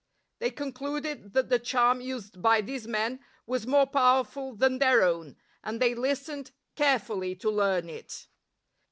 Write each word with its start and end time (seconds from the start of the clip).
They 0.39 0.49
concluded 0.49 1.33
that 1.35 1.49
the 1.49 1.59
charm 1.59 2.01
used 2.01 2.41
by 2.41 2.61
these 2.61 2.87
men 2.87 3.19
was 3.45 3.67
more 3.67 3.85
powerful 3.85 4.55
than 4.55 4.79
their 4.79 5.03
own, 5.03 5.35
and 5.63 5.79
they 5.79 5.93
listened 5.93 6.49
carefully 6.75 7.35
to 7.35 7.51
learn 7.51 7.87
it. 7.87 8.25